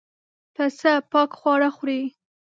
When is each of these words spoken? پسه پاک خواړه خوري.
پسه 0.55 0.91
پاک 1.11 1.31
خواړه 1.39 1.69
خوري. 1.75 2.03